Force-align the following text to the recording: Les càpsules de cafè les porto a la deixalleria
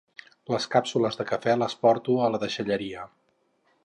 Les 0.51 0.63
càpsules 0.75 1.19
de 1.19 1.25
cafè 1.31 1.55
les 1.63 1.75
porto 1.83 2.15
a 2.29 2.33
la 2.37 2.41
deixalleria 2.47 3.05